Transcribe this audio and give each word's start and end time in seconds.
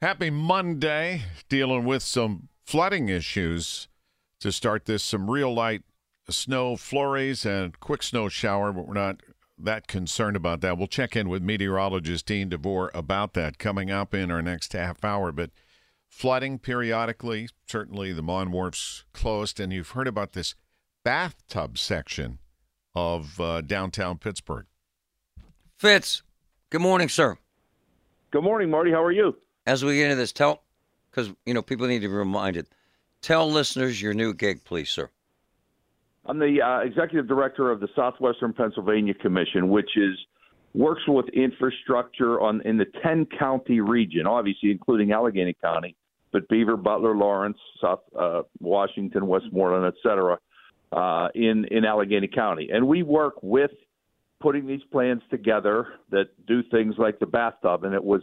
Happy 0.00 0.30
Monday. 0.30 1.22
Dealing 1.48 1.84
with 1.84 2.04
some 2.04 2.48
flooding 2.64 3.08
issues 3.08 3.88
to 4.40 4.52
start 4.52 4.84
this. 4.84 5.02
Some 5.02 5.28
real 5.28 5.52
light 5.52 5.82
snow 6.28 6.76
flurries 6.76 7.44
and 7.44 7.78
quick 7.80 8.04
snow 8.04 8.28
shower, 8.28 8.72
but 8.72 8.86
we're 8.86 8.94
not 8.94 9.22
that 9.58 9.88
concerned 9.88 10.36
about 10.36 10.60
that. 10.60 10.78
We'll 10.78 10.86
check 10.86 11.16
in 11.16 11.28
with 11.28 11.42
meteorologist 11.42 12.26
Dean 12.26 12.48
DeVore 12.48 12.92
about 12.94 13.34
that 13.34 13.58
coming 13.58 13.90
up 13.90 14.14
in 14.14 14.30
our 14.30 14.40
next 14.40 14.72
half 14.72 15.04
hour. 15.04 15.32
But 15.32 15.50
flooding 16.08 16.60
periodically, 16.60 17.48
certainly 17.66 18.12
the 18.12 18.22
Mon 18.22 18.52
Wharf's 18.52 19.04
closed, 19.12 19.58
and 19.58 19.72
you've 19.72 19.90
heard 19.90 20.06
about 20.06 20.32
this 20.32 20.54
bathtub 21.02 21.76
section 21.76 22.38
of 22.94 23.40
uh, 23.40 23.62
downtown 23.62 24.18
Pittsburgh. 24.18 24.66
Fitz, 25.76 26.22
good 26.70 26.82
morning, 26.82 27.08
sir. 27.08 27.36
Good 28.30 28.44
morning, 28.44 28.70
Marty. 28.70 28.92
How 28.92 29.02
are 29.02 29.10
you? 29.10 29.36
As 29.68 29.84
we 29.84 29.96
get 29.96 30.04
into 30.04 30.16
this, 30.16 30.32
tell, 30.32 30.62
because, 31.10 31.30
you 31.44 31.52
know, 31.52 31.60
people 31.60 31.86
need 31.88 31.98
to 31.98 32.08
be 32.08 32.14
reminded, 32.14 32.68
tell 33.20 33.50
listeners 33.50 34.00
your 34.00 34.14
new 34.14 34.32
gig, 34.32 34.64
please, 34.64 34.88
sir. 34.88 35.10
I'm 36.24 36.38
the 36.38 36.62
uh, 36.62 36.78
executive 36.78 37.28
director 37.28 37.70
of 37.70 37.78
the 37.80 37.88
Southwestern 37.94 38.54
Pennsylvania 38.54 39.12
Commission, 39.12 39.68
which 39.68 39.90
is 39.98 40.16
works 40.72 41.02
with 41.06 41.28
infrastructure 41.34 42.40
on 42.40 42.62
in 42.62 42.78
the 42.78 42.86
10 43.02 43.26
county 43.38 43.80
region, 43.80 44.26
obviously 44.26 44.70
including 44.70 45.12
Allegheny 45.12 45.54
County, 45.62 45.94
but 46.32 46.48
Beaver, 46.48 46.78
Butler, 46.78 47.14
Lawrence, 47.14 47.58
South 47.78 48.00
uh, 48.18 48.44
Washington, 48.60 49.26
Westmoreland, 49.26 49.84
et 49.84 50.00
cetera, 50.02 50.38
uh, 50.92 51.28
in 51.34 51.66
in 51.66 51.84
Allegheny 51.84 52.28
County, 52.28 52.70
and 52.72 52.88
we 52.88 53.02
work 53.02 53.34
with 53.42 53.72
putting 54.40 54.66
these 54.66 54.82
plans 54.90 55.20
together 55.30 55.88
that 56.10 56.28
do 56.46 56.62
things 56.70 56.94
like 56.96 57.18
the 57.18 57.26
bathtub, 57.26 57.84
and 57.84 57.92
it 57.92 58.02
was 58.02 58.22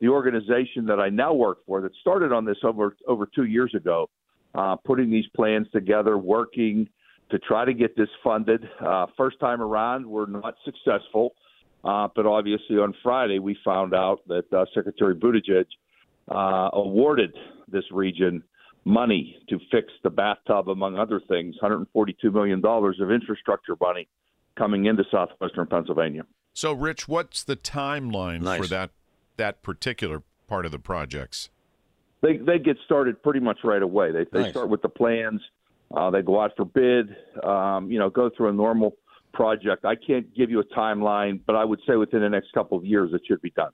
the 0.00 0.08
organization 0.08 0.86
that 0.86 1.00
I 1.00 1.08
now 1.08 1.32
work 1.32 1.58
for 1.66 1.80
that 1.82 1.92
started 2.00 2.32
on 2.32 2.44
this 2.44 2.58
over 2.62 2.96
over 3.06 3.26
two 3.26 3.44
years 3.44 3.74
ago, 3.74 4.10
uh, 4.54 4.76
putting 4.84 5.10
these 5.10 5.26
plans 5.34 5.66
together, 5.72 6.18
working 6.18 6.88
to 7.30 7.38
try 7.38 7.64
to 7.64 7.72
get 7.72 7.96
this 7.96 8.08
funded. 8.22 8.68
Uh, 8.80 9.06
first 9.16 9.40
time 9.40 9.60
around, 9.60 10.06
we're 10.06 10.26
not 10.26 10.54
successful, 10.64 11.34
uh, 11.84 12.08
but 12.14 12.26
obviously 12.26 12.76
on 12.76 12.94
Friday 13.02 13.38
we 13.38 13.56
found 13.64 13.94
out 13.94 14.20
that 14.28 14.52
uh, 14.52 14.64
Secretary 14.74 15.14
Buttigieg 15.14 15.66
uh, 16.30 16.70
awarded 16.72 17.34
this 17.68 17.84
region 17.90 18.42
money 18.84 19.38
to 19.48 19.58
fix 19.70 19.92
the 20.02 20.10
bathtub, 20.10 20.68
among 20.68 20.98
other 20.98 21.20
things, 21.28 21.54
142 21.60 22.30
million 22.30 22.60
dollars 22.60 22.98
of 23.00 23.10
infrastructure 23.10 23.74
money 23.80 24.08
coming 24.56 24.86
into 24.86 25.04
southwestern 25.10 25.66
Pennsylvania. 25.66 26.22
So, 26.52 26.72
Rich, 26.72 27.08
what's 27.08 27.42
the 27.42 27.56
timeline 27.56 28.42
Nice. 28.42 28.60
for 28.60 28.66
that 28.68 28.90
that 29.36 29.62
particular 29.62 30.22
part 30.46 30.66
of 30.66 30.72
the 30.72 30.78
projects? 30.78 31.50
they 32.24 32.38
they 32.38 32.58
get 32.58 32.78
started 32.86 33.22
pretty 33.22 33.40
much 33.40 33.58
right 33.64 33.82
away. 33.82 34.10
They 34.10 34.24
they 34.32 34.42
Nice. 34.42 34.50
start 34.50 34.70
with 34.70 34.80
the 34.82 34.88
plans. 34.88 35.42
Uh, 35.94 36.10
they 36.10 36.22
go 36.22 36.40
out 36.40 36.52
for 36.56 36.64
bid. 36.64 37.14
Um, 37.44 37.90
you 37.90 37.98
know, 37.98 38.08
go 38.08 38.30
through 38.34 38.48
a 38.48 38.52
normal 38.52 38.96
project. 39.34 39.84
I 39.84 39.94
can't 39.94 40.34
give 40.34 40.50
you 40.50 40.60
a 40.60 40.64
timeline, 40.64 41.40
but 41.46 41.54
I 41.54 41.64
would 41.64 41.80
say 41.86 41.96
within 41.96 42.20
the 42.20 42.30
next 42.30 42.52
couple 42.52 42.78
of 42.78 42.84
years 42.84 43.10
it 43.12 43.20
should 43.28 43.42
be 43.42 43.50
done. 43.50 43.72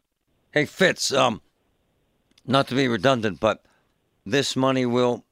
Hey, 0.53 0.65
Fitz, 0.65 1.13
um, 1.13 1.41
not 2.45 2.67
to 2.69 2.75
be 2.75 2.89
redundant, 2.89 3.39
but 3.39 3.63
this 4.27 4.57
money 4.57 4.85
will 4.85 5.25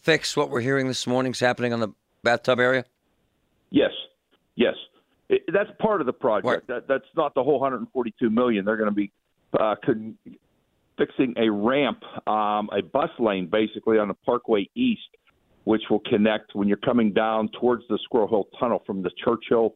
fix 0.00 0.36
what 0.36 0.48
we're 0.48 0.60
hearing 0.60 0.86
this 0.86 1.06
morning's 1.08 1.40
happening 1.40 1.72
on 1.72 1.80
the 1.80 1.88
bathtub 2.22 2.60
area? 2.60 2.84
Yes, 3.70 3.90
yes, 4.54 4.74
it, 5.28 5.42
that's 5.52 5.70
part 5.80 6.00
of 6.00 6.06
the 6.06 6.12
project. 6.12 6.46
Right. 6.46 6.66
That 6.68 6.86
that's 6.86 7.08
not 7.16 7.34
the 7.34 7.42
whole 7.42 7.58
142 7.58 8.30
million. 8.30 8.64
They're 8.64 8.76
going 8.76 8.88
to 8.90 8.94
be 8.94 9.10
uh, 9.58 9.74
con- 9.84 10.16
fixing 10.98 11.34
a 11.36 11.50
ramp, 11.50 12.02
um, 12.26 12.68
a 12.76 12.82
bus 12.82 13.10
lane, 13.18 13.48
basically 13.50 13.98
on 13.98 14.08
the 14.08 14.14
Parkway 14.14 14.68
East, 14.74 15.00
which 15.64 15.82
will 15.90 16.00
connect 16.00 16.54
when 16.54 16.68
you're 16.68 16.76
coming 16.78 17.12
down 17.12 17.48
towards 17.60 17.84
the 17.88 17.98
Squirrel 18.04 18.28
Hill 18.28 18.48
Tunnel 18.58 18.82
from 18.86 19.02
the 19.02 19.10
Churchill 19.24 19.74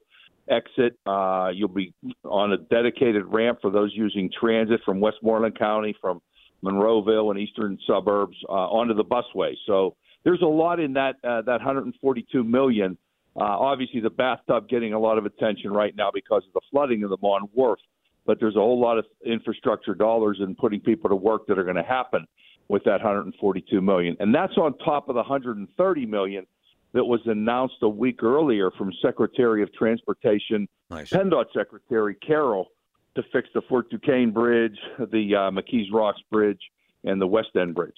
exit. 0.50 0.98
Uh, 1.06 1.50
you'll 1.52 1.68
be 1.68 1.92
on 2.24 2.52
a 2.52 2.56
dedicated 2.56 3.24
ramp 3.26 3.58
for 3.60 3.70
those 3.70 3.92
using 3.94 4.30
transit 4.38 4.80
from 4.84 5.00
Westmoreland 5.00 5.58
County, 5.58 5.94
from 6.00 6.20
Monroeville 6.64 7.30
and 7.30 7.38
eastern 7.38 7.78
suburbs 7.86 8.36
uh, 8.48 8.52
onto 8.52 8.94
the 8.94 9.04
busway. 9.04 9.54
So 9.66 9.96
there's 10.24 10.42
a 10.42 10.46
lot 10.46 10.80
in 10.80 10.92
that 10.94 11.16
uh, 11.24 11.42
that 11.42 11.58
142 11.58 12.44
million. 12.44 12.96
Uh, 13.36 13.44
obviously, 13.44 14.00
the 14.00 14.10
bathtub 14.10 14.68
getting 14.68 14.92
a 14.92 14.98
lot 14.98 15.16
of 15.16 15.24
attention 15.24 15.70
right 15.70 15.94
now 15.94 16.10
because 16.12 16.42
of 16.46 16.52
the 16.54 16.60
flooding 16.70 17.04
of 17.04 17.10
the 17.10 17.18
Mon 17.22 17.42
Wharf, 17.54 17.78
but 18.26 18.38
there's 18.40 18.56
a 18.56 18.60
whole 18.60 18.80
lot 18.80 18.98
of 18.98 19.06
infrastructure 19.24 19.94
dollars 19.94 20.38
in 20.40 20.54
putting 20.54 20.80
people 20.80 21.08
to 21.08 21.16
work 21.16 21.46
that 21.46 21.58
are 21.58 21.64
going 21.64 21.76
to 21.76 21.82
happen 21.82 22.26
with 22.68 22.84
that 22.84 23.02
142 23.02 23.80
million, 23.80 24.16
and 24.20 24.34
that's 24.34 24.56
on 24.58 24.76
top 24.78 25.08
of 25.08 25.14
the 25.14 25.20
130 25.20 26.06
million 26.06 26.46
that 26.92 27.04
was 27.04 27.20
announced 27.26 27.76
a 27.82 27.88
week 27.88 28.22
earlier 28.22 28.70
from 28.72 28.92
Secretary 29.02 29.62
of 29.62 29.72
Transportation 29.74 30.68
Nice. 30.90 31.10
PennDOT 31.10 31.46
Secretary 31.54 32.14
Carroll 32.14 32.68
to 33.14 33.22
fix 33.32 33.48
the 33.54 33.62
Fort 33.62 33.90
Duquesne 33.90 34.30
Bridge, 34.30 34.78
the 34.98 35.34
uh, 35.34 35.50
McKees 35.50 35.92
Rocks 35.92 36.20
Bridge, 36.30 36.60
and 37.04 37.20
the 37.20 37.26
West 37.26 37.50
End 37.56 37.74
Bridge. 37.74 37.96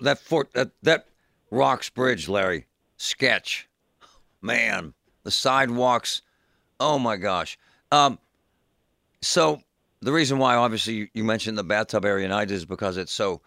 That 0.00 0.18
fort, 0.18 0.52
that, 0.52 0.70
that 0.82 1.06
Rocks 1.50 1.90
Bridge, 1.90 2.28
Larry, 2.28 2.66
sketch. 2.96 3.68
Man, 4.40 4.94
the 5.22 5.30
sidewalks. 5.30 6.22
Oh 6.80 6.98
my 6.98 7.16
gosh. 7.16 7.58
Um, 7.90 8.18
so 9.22 9.60
the 10.00 10.12
reason 10.12 10.38
why, 10.38 10.56
obviously, 10.56 11.10
you, 11.14 11.24
mentioned 11.24 11.56
the 11.56 11.64
bathtub 11.64 12.04
area, 12.04 12.24
and 12.24 12.34
I 12.34 12.44
did 12.44 12.54
is 12.54 12.64
because 12.64 12.96
it's 12.96 13.12
so 13.12 13.40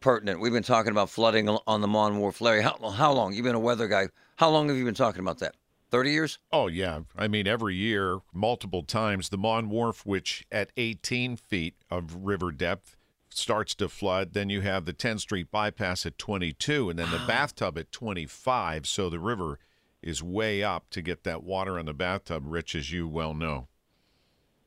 pertinent. 0.00 0.40
We've 0.40 0.52
been 0.52 0.62
talking 0.62 0.92
about 0.92 1.10
flooding 1.10 1.48
on 1.48 1.80
the 1.80 1.88
Mon 1.88 2.18
Wharf. 2.18 2.40
Larry, 2.40 2.62
how, 2.62 2.76
how 2.90 3.12
long? 3.12 3.32
You've 3.32 3.44
been 3.44 3.54
a 3.54 3.60
weather 3.60 3.88
guy. 3.88 4.08
How 4.36 4.50
long 4.50 4.68
have 4.68 4.76
you 4.76 4.84
been 4.84 4.94
talking 4.94 5.20
about 5.20 5.38
that? 5.38 5.54
30 5.90 6.10
years? 6.10 6.38
Oh, 6.52 6.68
yeah. 6.68 7.00
I 7.16 7.28
mean, 7.28 7.46
every 7.46 7.74
year, 7.74 8.20
multiple 8.32 8.82
times, 8.82 9.30
the 9.30 9.38
Mon 9.38 9.68
Wharf, 9.68 10.04
which 10.04 10.46
at 10.52 10.70
18 10.76 11.36
feet 11.36 11.74
of 11.90 12.14
river 12.24 12.52
depth 12.52 12.96
starts 13.30 13.74
to 13.76 13.88
flood. 13.88 14.34
Then 14.34 14.50
you 14.50 14.60
have 14.60 14.84
the 14.84 14.92
10th 14.92 15.20
Street 15.20 15.50
bypass 15.50 16.04
at 16.04 16.18
22, 16.18 16.90
and 16.90 16.98
then 16.98 17.10
the 17.10 17.18
ah. 17.18 17.26
bathtub 17.26 17.78
at 17.78 17.92
25. 17.92 18.86
So 18.86 19.08
the 19.08 19.18
river 19.18 19.58
is 20.02 20.22
way 20.22 20.62
up 20.62 20.90
to 20.90 21.00
get 21.00 21.24
that 21.24 21.42
water 21.42 21.78
on 21.78 21.86
the 21.86 21.94
bathtub, 21.94 22.44
Rich, 22.46 22.74
as 22.74 22.92
you 22.92 23.06
well 23.06 23.34
know. 23.34 23.68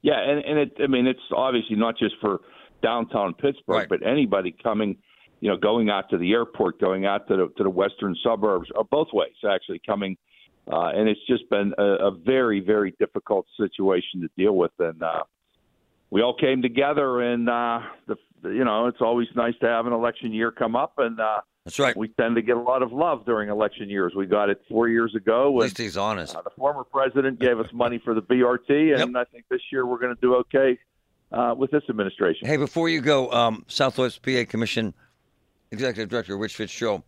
Yeah, 0.05 0.19
and, 0.21 0.45
and 0.45 0.59
it, 0.59 0.77
I 0.83 0.85
mean, 0.85 1.07
it's 1.07 1.27
obviously 1.35 1.75
not 1.75 1.97
just 1.97 2.13
for 2.21 2.41
downtown 2.83 3.33
Pittsburgh, 3.33 3.75
Right. 3.75 3.89
but 3.89 4.05
anybody 4.05 4.55
coming, 4.61 4.97
you 5.41 5.49
know, 5.49 5.57
going 5.57 5.89
out 5.89 6.11
to 6.11 6.19
the 6.19 6.31
airport, 6.31 6.79
going 6.79 7.07
out 7.07 7.27
to 7.29 7.35
the 7.35 7.47
to 7.57 7.63
the 7.63 7.71
western 7.71 8.15
suburbs, 8.23 8.69
or 8.75 8.83
both 8.83 9.07
ways 9.11 9.33
actually 9.43 9.81
coming. 9.83 10.15
Uh, 10.71 10.89
and 10.97 11.09
it's 11.09 11.25
just 11.27 11.49
been 11.49 11.73
a, 11.79 12.09
a 12.09 12.11
very, 12.11 12.59
very 12.59 12.93
difficult 12.99 13.47
situation 13.57 14.21
to 14.21 14.29
deal 14.37 14.55
with, 14.55 14.73
and 14.77 15.01
uh, 15.01 15.23
we 16.11 16.21
all 16.21 16.35
came 16.35 16.61
together. 16.61 17.21
And 17.21 17.49
uh, 17.49 17.79
the, 18.07 18.15
you 18.43 18.63
know, 18.63 18.85
it's 18.85 19.01
always 19.01 19.27
nice 19.35 19.55
to 19.61 19.67
have 19.67 19.87
an 19.87 19.93
election 19.93 20.31
year 20.31 20.51
come 20.51 20.75
up, 20.75 20.93
and 20.99 21.19
uh, 21.19 21.41
That's 21.65 21.79
right. 21.79 21.97
we 21.97 22.09
tend 22.09 22.35
to 22.35 22.43
get 22.43 22.57
a 22.57 22.61
lot 22.61 22.83
of 22.83 22.93
love 22.93 23.25
during 23.25 23.49
election 23.49 23.89
years. 23.89 24.13
We 24.15 24.27
got 24.27 24.51
it 24.51 24.61
four 24.69 24.87
years 24.87 25.15
ago. 25.15 25.45
At 25.45 25.47
and- 25.47 25.57
least 25.61 25.77
he's 25.79 25.97
honest. 25.97 26.35
uh, 26.35 26.43
the 26.43 26.51
former 26.51 26.83
president 26.83 27.39
gave 27.39 27.59
us 27.59 27.67
money 27.73 27.97
for 27.97 28.13
the 28.13 28.21
BRT, 28.21 29.01
and 29.01 29.17
I 29.17 29.23
think 29.25 29.45
this 29.49 29.61
year 29.71 29.85
we're 29.85 29.97
going 29.97 30.13
to 30.15 30.21
do 30.21 30.35
okay 30.35 30.77
uh, 31.31 31.55
with 31.57 31.71
this 31.71 31.81
administration. 31.89 32.47
Hey, 32.47 32.57
before 32.57 32.87
you 32.87 33.01
go, 33.01 33.31
um, 33.31 33.65
Southwest 33.67 34.21
PA 34.21 34.43
Commission 34.47 34.93
Executive 35.71 36.07
Director 36.07 36.37
Rich 36.37 36.55
Fitzgerald. 36.55 37.01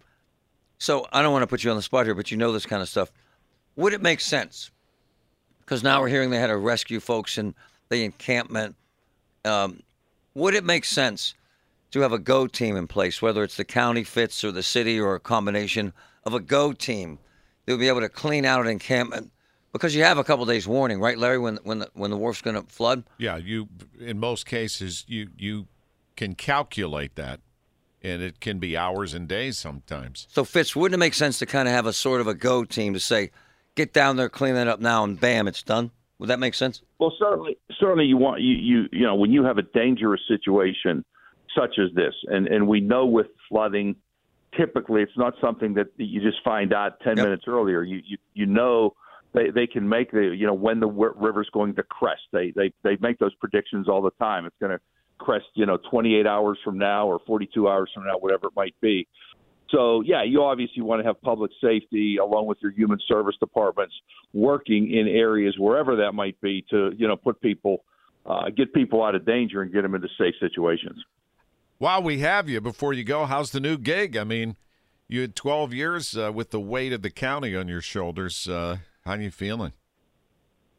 So 0.80 1.06
I 1.14 1.22
don't 1.22 1.32
want 1.32 1.44
to 1.44 1.48
put 1.48 1.64
you 1.64 1.70
on 1.70 1.76
the 1.78 1.84
spot 1.84 2.06
here, 2.06 2.16
but 2.16 2.32
you 2.32 2.38
know 2.38 2.52
this 2.52 2.66
kind 2.66 2.82
of 2.82 2.90
stuff. 2.90 3.12
Would 3.76 3.94
it 3.94 4.02
make 4.02 4.20
sense? 4.20 4.72
Because 5.60 5.84
now 5.84 6.02
we're 6.02 6.08
hearing 6.08 6.32
they 6.32 6.40
had 6.40 6.48
to 6.48 6.58
rescue 6.58 7.00
folks 7.00 7.38
in 7.38 7.54
the 7.90 8.04
encampment. 8.04 8.76
Um, 9.46 9.82
would 10.34 10.56
it 10.56 10.64
make 10.64 10.84
sense 10.84 11.36
to 11.98 12.04
have 12.04 12.14
a 12.14 12.20
go 12.20 12.48
team 12.48 12.76
in 12.76 12.88
place, 12.88 13.22
whether 13.22 13.44
it's 13.44 13.58
the 13.58 13.66
county 13.66 14.04
Fitz 14.04 14.44
or 14.44 14.52
the 14.52 14.64
city 14.64 15.00
or 15.00 15.16
a 15.16 15.20
combination 15.20 15.94
of 16.24 16.34
a 16.34 16.40
go 16.40 16.74
team 16.74 17.20
They'll 17.68 17.78
be 17.78 17.90
able 17.90 18.00
to 18.00 18.10
clean 18.10 18.46
out 18.46 18.62
an 18.62 18.68
encampment? 18.68 19.32
Because 19.74 19.94
you 19.94 20.02
have 20.04 20.18
a 20.18 20.24
couple 20.24 20.46
days 20.46 20.68
warning, 20.68 21.00
right, 21.02 21.18
Larry? 21.18 21.38
When 21.38 21.58
when 21.58 21.80
the, 21.80 21.90
when 21.94 22.10
the 22.10 22.18
wharf's 22.18 22.42
going 22.42 22.56
to 22.56 22.64
flood. 22.64 23.04
Yeah, 23.20 23.36
you 23.36 23.68
in 24.00 24.18
most 24.18 24.46
cases 24.46 25.04
you 25.08 25.28
you 25.38 25.68
can 26.16 26.34
calculate 26.34 27.16
that, 27.16 27.42
and 28.02 28.22
it 28.22 28.40
can 28.40 28.58
be 28.58 28.78
hours 28.78 29.14
and 29.14 29.28
days 29.28 29.60
sometimes. 29.60 30.28
So 30.32 30.46
Fitz, 30.46 30.76
wouldn't 30.76 30.98
it 30.98 31.00
make 31.00 31.14
sense 31.14 31.38
to 31.40 31.46
kind 31.46 31.68
of 31.68 31.74
have 31.74 31.86
a 31.86 31.94
sort 31.94 32.22
of 32.22 32.28
a 32.28 32.34
go 32.34 32.64
team 32.64 32.94
to 32.94 33.00
say, 33.00 33.32
get 33.76 33.94
down 33.94 34.16
there, 34.16 34.30
clean 34.30 34.56
that 34.56 34.70
up 34.70 34.80
now, 34.80 35.04
and 35.04 35.20
bam, 35.20 35.48
it's 35.48 35.62
done? 35.62 35.92
Would 36.20 36.30
that 36.30 36.40
make 36.40 36.56
sense? 36.56 36.82
Well, 36.98 37.14
certainly, 37.20 37.58
certainly, 37.78 38.06
you 38.06 38.18
want 38.18 38.42
you 38.42 38.56
you 38.56 38.86
you 38.94 39.06
know 39.06 39.16
when 39.16 39.34
you 39.34 39.44
have 39.44 39.58
a 39.58 39.64
dangerous 39.64 40.22
situation 40.26 41.04
such 41.56 41.78
as 41.80 41.94
this, 41.96 42.14
and 42.28 42.48
and 42.48 42.68
we 42.68 42.80
know 42.80 43.06
with 43.06 43.28
flooding, 43.50 43.96
typically 44.56 45.02
it's 45.02 45.18
not 45.18 45.34
something 45.42 45.74
that 45.76 45.88
you 45.98 46.22
just 46.22 46.44
find 46.44 46.74
out 46.74 47.00
ten 47.02 47.18
Yep. 47.18 47.24
minutes 47.26 47.44
earlier. 47.48 47.84
You 47.84 48.02
you 48.06 48.18
you 48.34 48.46
know 48.46 48.94
they 49.34 49.50
they 49.50 49.68
can 49.68 49.88
make 49.88 50.12
the 50.12 50.36
you 50.36 50.48
know 50.48 50.54
when 50.54 50.80
the 50.80 50.88
river's 50.88 51.50
going 51.54 51.76
to 51.76 51.84
crest. 51.84 52.22
They 52.32 52.52
they 52.56 52.72
they 52.84 52.98
make 53.00 53.20
those 53.20 53.36
predictions 53.36 53.88
all 53.88 54.02
the 54.02 54.12
time. 54.20 54.46
It's 54.46 54.56
going 54.60 54.72
to 54.72 54.80
crest 55.20 55.46
you 55.56 55.66
know 55.66 55.78
28 55.90 56.26
hours 56.28 56.60
from 56.64 56.78
now 56.78 57.08
or 57.08 57.20
42 57.26 57.68
hours 57.68 57.90
from 57.94 58.06
now, 58.06 58.18
whatever 58.20 58.48
it 58.48 58.54
might 58.56 58.76
be. 58.82 59.08
So 59.70 60.02
yeah, 60.02 60.24
you 60.24 60.44
obviously 60.44 60.82
want 60.82 61.02
to 61.02 61.08
have 61.08 61.22
public 61.22 61.52
safety 61.62 62.18
along 62.18 62.48
with 62.48 62.58
your 62.62 62.72
human 62.72 63.00
service 63.08 63.36
departments 63.40 63.94
working 64.34 64.92
in 64.94 65.08
areas 65.08 65.56
wherever 65.58 65.98
that 65.98 66.14
might 66.14 66.40
be 66.42 66.66
to 66.70 66.92
you 66.98 67.08
know 67.08 67.18
put 67.18 67.42
people 67.42 67.84
uh, 68.26 68.50
get 68.50 68.74
people 68.74 69.04
out 69.04 69.16
of 69.16 69.26
danger 69.26 69.62
and 69.62 69.74
get 69.74 69.82
them 69.82 69.96
into 69.96 70.08
safe 70.18 70.36
situations. 70.40 71.04
While 71.80 72.02
we 72.02 72.20
have 72.20 72.50
you, 72.50 72.60
before 72.60 72.94
you 72.94 73.04
go, 73.04 73.26
how's 73.26 73.52
the 73.52 73.60
new 73.60 73.78
gig? 73.78 74.18
I 74.18 74.24
mean, 74.24 74.56
you 75.08 75.22
had 75.22 75.36
12 75.36 75.74
years 75.74 76.18
uh, 76.18 76.32
with 76.34 76.50
the 76.50 76.60
weight 76.60 76.92
of 76.92 77.04
the 77.04 77.12
county 77.12 77.56
on 77.56 77.68
your 77.68 77.82
shoulders. 77.82 78.50
Uh, 78.50 78.78
how 79.06 79.12
are 79.14 79.22
you 79.22 79.30
feeling? 79.30 79.74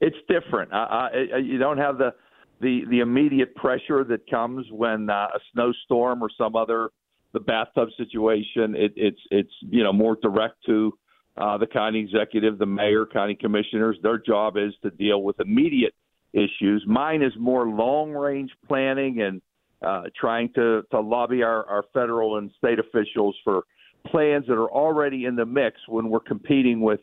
It's 0.01 0.17
different. 0.29 0.73
Uh, 0.73 1.09
you 1.41 1.59
don't 1.59 1.79
have 1.79 1.99
the 1.99 2.15
the 2.61 2.83
the 2.91 3.01
immediate 3.01 3.55
pressure 3.55 4.03
that 4.05 4.29
comes 4.29 4.67
when 4.73 5.09
uh, 5.11 5.29
a 5.35 5.39
snowstorm 5.53 6.23
or 6.23 6.29
some 6.37 6.57
other 6.57 6.91
the 7.33 7.41
bathtub 7.41 7.89
situation. 7.97 8.75
It, 8.77 8.93
it's 8.97 9.21
it's 9.31 9.53
you 9.61 9.83
know 9.83 9.93
more 9.93 10.17
direct 10.21 10.57
to 10.67 10.97
uh, 11.37 11.59
the 11.59 11.67
county 11.67 12.01
executive, 12.01 12.59
the 12.59 12.67
mayor, 12.67 13.07
county 13.07 13.35
commissioners. 13.35 13.97
Their 14.03 14.19
job 14.19 14.57
is 14.57 14.73
to 14.83 14.91
deal 14.91 15.23
with 15.23 15.41
immediate 15.41 15.95
issues. 16.33 16.85
Mine 16.87 17.23
is 17.23 17.33
more 17.39 17.69
long 17.69 18.13
range 18.13 18.51
planning 18.67 19.21
and 19.21 19.41
uh, 19.83 20.05
trying 20.19 20.53
to 20.55 20.83
to 20.91 21.01
lobby 21.01 21.43
our, 21.43 21.65
our 21.67 21.85
federal 21.93 22.39
and 22.39 22.51
state 22.59 22.79
officials 22.79 23.37
for 23.45 23.63
plans 24.07 24.47
that 24.47 24.55
are 24.55 24.71
already 24.71 25.25
in 25.25 25.37
the 25.37 25.47
mix 25.47 25.77
when 25.89 26.09
we're 26.09 26.21
competing 26.21 26.81
with 26.81 27.01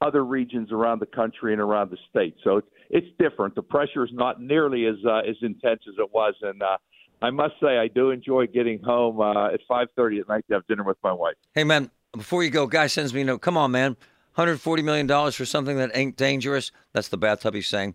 other 0.00 0.24
regions 0.24 0.70
around 0.72 1.00
the 1.00 1.06
country 1.06 1.52
and 1.52 1.60
around 1.60 1.90
the 1.90 1.98
state. 2.10 2.36
So 2.44 2.58
it's 2.58 2.68
it's 2.90 3.06
different. 3.18 3.54
The 3.54 3.62
pressure 3.62 4.04
is 4.04 4.10
not 4.12 4.40
nearly 4.40 4.86
as 4.86 4.96
uh, 5.06 5.18
as 5.18 5.36
intense 5.42 5.80
as 5.88 5.94
it 5.98 6.12
was, 6.12 6.34
and 6.42 6.62
uh, 6.62 6.76
I 7.22 7.30
must 7.30 7.54
say 7.60 7.78
I 7.78 7.88
do 7.88 8.10
enjoy 8.10 8.46
getting 8.46 8.82
home 8.82 9.20
uh, 9.20 9.48
at 9.48 9.60
5:30 9.68 10.20
at 10.20 10.28
night 10.28 10.44
to 10.48 10.54
have 10.54 10.66
dinner 10.66 10.84
with 10.84 10.98
my 11.02 11.12
wife. 11.12 11.36
Hey, 11.54 11.64
man, 11.64 11.90
before 12.12 12.44
you 12.44 12.50
go, 12.50 12.66
guy 12.66 12.86
sends 12.86 13.14
me 13.14 13.22
a 13.22 13.24
note. 13.24 13.40
Come 13.40 13.56
on, 13.56 13.70
man. 13.70 13.96
$140 14.36 14.82
million 14.82 15.06
for 15.30 15.44
something 15.44 15.76
that 15.76 15.92
ain't 15.94 16.16
dangerous. 16.16 16.72
That's 16.92 17.06
the 17.06 17.16
bathtub 17.16 17.54
he's 17.54 17.68
saying. 17.68 17.94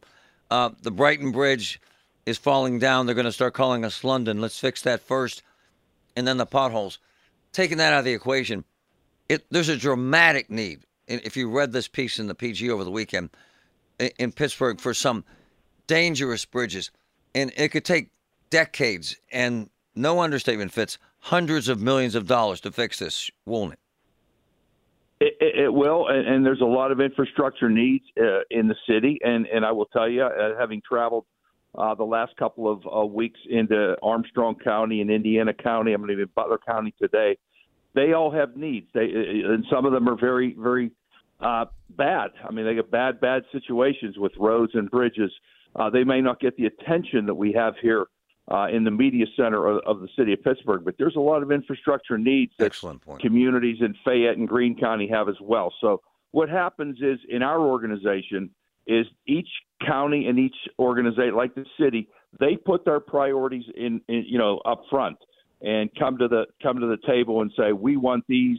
Uh, 0.49 0.69
the 0.81 0.91
Brighton 0.91 1.31
Bridge 1.31 1.81
is 2.29 2.37
falling 2.37 2.79
down. 2.79 3.05
They're 3.05 3.15
going 3.15 3.25
to 3.25 3.31
start 3.31 3.53
calling 3.53 3.83
us 3.83 4.03
London. 4.03 4.39
Let's 4.39 4.59
fix 4.59 4.81
that 4.83 5.01
first. 5.01 5.41
And 6.15 6.27
then 6.27 6.37
the 6.37 6.45
potholes. 6.45 6.99
Taking 7.51 7.77
that 7.77 7.93
out 7.93 7.99
of 7.99 8.05
the 8.05 8.13
equation, 8.13 8.63
it, 9.27 9.45
there's 9.49 9.69
a 9.69 9.77
dramatic 9.77 10.49
need. 10.49 10.81
If 11.07 11.35
you 11.35 11.49
read 11.49 11.71
this 11.71 11.87
piece 11.87 12.19
in 12.19 12.27
the 12.27 12.35
PG 12.35 12.69
over 12.69 12.83
the 12.83 12.91
weekend 12.91 13.31
in, 14.17 14.31
Pittsburgh 14.31 14.79
for 14.79 14.93
some 14.93 15.25
dangerous 15.87 16.45
bridges, 16.45 16.91
and 17.33 17.51
it 17.57 17.69
could 17.69 17.85
take 17.85 18.11
decades 18.51 19.15
and 19.31 19.69
no 19.95 20.19
understatement 20.19 20.71
Fitz 20.71 20.99
hundreds 21.19 21.67
of 21.67 21.81
millions 21.81 22.13
of 22.13 22.27
dollars 22.27 22.61
to 22.61 22.71
fix 22.71 22.99
this, 22.99 23.31
won't 23.45 23.73
it? 23.73 23.79
It, 25.21 25.33
it, 25.41 25.63
it 25.65 25.73
will, 25.73 26.07
and, 26.07 26.27
and 26.27 26.45
there's 26.45 26.61
a 26.61 26.65
lot 26.65 26.91
of 26.91 27.01
infrastructure 27.01 27.69
needs 27.69 28.05
uh, 28.21 28.41
in 28.51 28.67
the 28.67 28.75
city. 28.87 29.19
And, 29.23 29.47
and 29.47 29.65
I 29.65 29.71
will 29.71 29.87
tell 29.87 30.07
you, 30.07 30.23
uh, 30.23 30.57
having 30.57 30.81
traveled 30.87 31.25
uh, 31.77 31.95
the 31.95 32.03
last 32.03 32.35
couple 32.37 32.71
of 32.71 32.81
uh, 32.85 33.05
weeks 33.05 33.39
into 33.49 33.95
Armstrong 34.01 34.55
County 34.55 35.01
and 35.01 35.09
Indiana 35.11 35.53
County, 35.53 35.93
I'm 35.93 36.01
going 36.01 36.09
to 36.09 36.15
be 36.15 36.21
in 36.23 36.29
Butler 36.35 36.59
County 36.65 36.93
today. 37.01 37.37
They 37.95 38.13
all 38.13 38.31
have 38.31 38.55
needs. 38.55 38.87
They 38.93 39.05
uh, 39.05 39.53
and 39.53 39.65
some 39.71 39.85
of 39.85 39.91
them 39.91 40.07
are 40.09 40.17
very, 40.19 40.55
very 40.57 40.91
uh, 41.39 41.65
bad. 41.91 42.31
I 42.47 42.51
mean, 42.51 42.65
they 42.65 42.75
get 42.75 42.91
bad, 42.91 43.19
bad 43.19 43.43
situations 43.51 44.17
with 44.17 44.31
roads 44.39 44.73
and 44.75 44.89
bridges. 44.89 45.31
Uh, 45.75 45.89
they 45.89 46.03
may 46.03 46.21
not 46.21 46.39
get 46.39 46.57
the 46.57 46.65
attention 46.65 47.25
that 47.27 47.35
we 47.35 47.53
have 47.53 47.75
here 47.81 48.07
uh, 48.51 48.67
in 48.71 48.83
the 48.83 48.91
media 48.91 49.25
center 49.35 49.67
of, 49.67 49.81
of 49.85 50.01
the 50.01 50.07
city 50.17 50.33
of 50.33 50.43
Pittsburgh, 50.43 50.83
but 50.83 50.95
there's 50.97 51.15
a 51.15 51.19
lot 51.19 51.43
of 51.43 51.51
infrastructure 51.51 52.17
needs 52.17 52.51
that 52.57 52.65
Excellent 52.65 53.01
point. 53.01 53.21
communities 53.21 53.77
in 53.81 53.93
Fayette 54.03 54.37
and 54.37 54.47
Greene 54.47 54.75
County 54.77 55.07
have 55.07 55.29
as 55.29 55.35
well. 55.39 55.71
So 55.79 56.01
what 56.31 56.49
happens 56.49 56.97
is 57.01 57.19
in 57.29 57.43
our 57.43 57.59
organization 57.59 58.49
is 58.89 59.05
each 59.27 59.47
county 59.85 60.25
and 60.27 60.37
each 60.39 60.55
organization, 60.79 61.35
like 61.35 61.53
the 61.55 61.65
city, 61.79 62.09
they 62.39 62.57
put 62.57 62.83
their 62.83 62.99
priorities 62.99 63.63
in, 63.75 64.01
in 64.09 64.25
you 64.27 64.37
know 64.37 64.57
up 64.65 64.83
front 64.89 65.17
and 65.61 65.89
come 65.97 66.17
to 66.17 66.27
the 66.27 66.45
come 66.61 66.79
to 66.79 66.87
the 66.87 66.97
table 67.07 67.41
and 67.41 67.51
say 67.55 67.71
we 67.71 67.95
want 67.95 68.25
these 68.27 68.57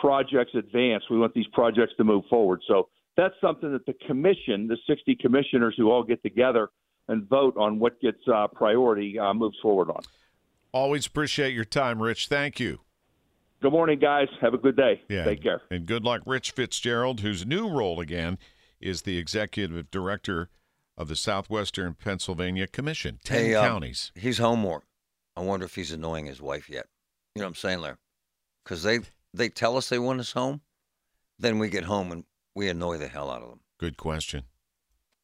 projects 0.00 0.52
advanced. 0.54 1.06
We 1.10 1.18
want 1.18 1.34
these 1.34 1.46
projects 1.52 1.94
to 1.96 2.04
move 2.04 2.24
forward. 2.28 2.60
So 2.68 2.88
that's 3.16 3.34
something 3.40 3.72
that 3.72 3.86
the 3.86 3.94
commission, 4.06 4.68
the 4.68 4.78
60 4.86 5.16
commissioners 5.16 5.74
who 5.76 5.90
all 5.90 6.02
get 6.02 6.22
together 6.22 6.68
and 7.08 7.28
vote 7.28 7.56
on 7.56 7.78
what 7.78 8.00
gets 8.00 8.18
uh, 8.32 8.46
priority, 8.48 9.18
uh, 9.18 9.32
moves 9.34 9.58
forward 9.60 9.90
on. 9.90 10.02
Always 10.72 11.06
appreciate 11.06 11.54
your 11.54 11.66
time, 11.66 12.02
Rich. 12.02 12.28
Thank 12.28 12.58
you. 12.58 12.80
Good 13.60 13.72
morning, 13.72 13.98
guys. 13.98 14.28
Have 14.40 14.52
a 14.52 14.58
good 14.58 14.76
day. 14.76 15.02
Yeah. 15.08 15.24
Take 15.24 15.42
care. 15.42 15.62
And 15.70 15.86
good 15.86 16.02
luck, 16.02 16.22
Rich 16.26 16.50
Fitzgerald, 16.50 17.20
whose 17.20 17.46
new 17.46 17.68
role 17.68 18.00
again 18.00 18.38
is 18.80 19.02
the 19.02 19.18
executive 19.18 19.90
director 19.90 20.48
of 20.96 21.08
the 21.08 21.16
Southwestern 21.16 21.94
Pennsylvania 21.94 22.66
Commission. 22.66 23.18
Ten 23.24 23.44
Hey, 23.44 23.54
um, 23.54 23.66
counties. 23.66 24.12
He's 24.14 24.38
home 24.38 24.60
more. 24.60 24.84
I 25.36 25.40
wonder 25.40 25.66
if 25.66 25.74
he's 25.74 25.92
annoying 25.92 26.26
his 26.26 26.40
wife 26.40 26.68
yet. 26.70 26.86
You 27.34 27.40
know 27.40 27.46
what 27.46 27.50
I'm 27.50 27.54
saying, 27.56 27.80
Larry? 27.80 27.96
Because 28.64 28.82
they 28.82 29.00
they 29.32 29.48
tell 29.48 29.76
us 29.76 29.88
they 29.88 29.98
want 29.98 30.20
us 30.20 30.32
home, 30.32 30.60
then 31.38 31.58
we 31.58 31.68
get 31.68 31.84
home 31.84 32.12
and 32.12 32.24
we 32.54 32.68
annoy 32.68 32.98
the 32.98 33.08
hell 33.08 33.30
out 33.30 33.42
of 33.42 33.48
them. 33.48 33.60
Good 33.78 33.96
question. 33.96 34.44